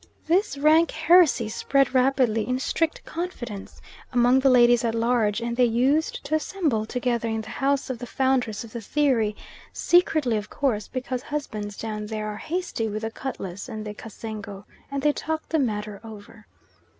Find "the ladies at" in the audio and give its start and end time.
4.39-4.95